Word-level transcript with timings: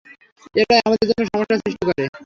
এটাই 0.55 0.81
আমাদের 0.85 1.05
জন্য 1.09 1.21
সমস্যা 1.29 1.55
সৃষ্টি 1.57 1.83
করে। 1.89 2.03